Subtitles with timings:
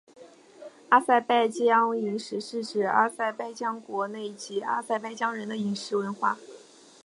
[0.89, 6.39] 阿塞拜疆饮食是指阿塞拜疆国内及阿塞拜疆人的饮食文化。